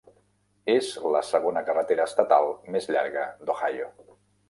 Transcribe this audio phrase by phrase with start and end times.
[0.75, 3.97] És la segona carretera estatal més llarga d'Ohio.